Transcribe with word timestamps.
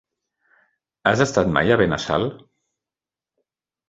Has 1.11 1.19
estat 1.25 1.51
mai 1.57 1.73
a 1.75 1.77
Benassal? 1.81 2.25